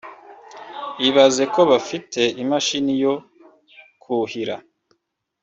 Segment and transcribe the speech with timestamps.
[1.07, 3.13] Ibaza ko bafite imashini yo
[4.01, 4.55] kuhira